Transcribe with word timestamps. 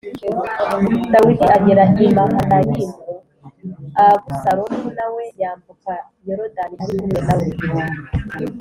Dawidi 1.13 1.45
agera 1.55 1.83
i 2.05 2.07
Mahanayimu 2.15 2.95
Abusalomu 4.03 4.87
na 4.97 5.05
we 5.13 5.23
yambuka 5.41 5.93
Yorodani 6.27 6.75
ari 6.83 6.93
kumwe 7.05 7.19
na 7.27 7.33
we 7.39 7.45